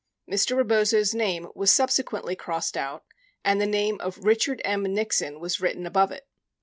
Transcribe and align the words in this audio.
67 0.27 0.35
Mr. 0.35 0.57
Rebozo's 0.59 1.13
name 1.13 1.47
was 1.53 1.69
sub 1.71 1.89
sequently 1.89 2.35
crossed 2.35 2.75
out 2.75 3.03
and 3.45 3.61
the 3.61 3.67
name 3.67 3.97
of 4.01 4.17
Richard 4.25 4.59
M. 4.65 4.81
Nixon 4.81 5.39
written 5.59 5.85
above 5.85 6.09
it. 6.11 6.27